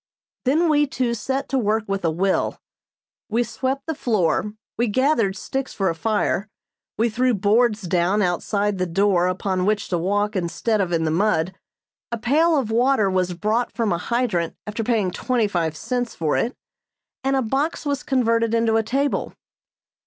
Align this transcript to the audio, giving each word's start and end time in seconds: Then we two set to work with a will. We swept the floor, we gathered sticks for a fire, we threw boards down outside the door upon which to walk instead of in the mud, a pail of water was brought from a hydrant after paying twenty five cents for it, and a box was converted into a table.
Then 0.45 0.67
we 0.67 0.87
two 0.87 1.13
set 1.13 1.47
to 1.49 1.59
work 1.59 1.83
with 1.85 2.03
a 2.03 2.09
will. 2.09 2.57
We 3.29 3.43
swept 3.43 3.85
the 3.85 3.93
floor, 3.93 4.53
we 4.75 4.87
gathered 4.87 5.35
sticks 5.37 5.75
for 5.75 5.91
a 5.91 5.93
fire, 5.93 6.47
we 6.97 7.07
threw 7.07 7.35
boards 7.35 7.83
down 7.83 8.23
outside 8.23 8.79
the 8.79 8.87
door 8.87 9.27
upon 9.27 9.63
which 9.63 9.89
to 9.89 9.99
walk 9.99 10.35
instead 10.35 10.81
of 10.81 10.91
in 10.91 11.03
the 11.03 11.11
mud, 11.11 11.53
a 12.11 12.17
pail 12.17 12.57
of 12.57 12.71
water 12.71 13.11
was 13.11 13.35
brought 13.35 13.71
from 13.71 13.91
a 13.93 13.99
hydrant 13.99 14.55
after 14.65 14.83
paying 14.83 15.11
twenty 15.11 15.47
five 15.47 15.77
cents 15.77 16.15
for 16.15 16.35
it, 16.35 16.55
and 17.23 17.35
a 17.35 17.43
box 17.43 17.85
was 17.85 18.01
converted 18.01 18.55
into 18.55 18.77
a 18.77 18.81
table. 18.81 19.35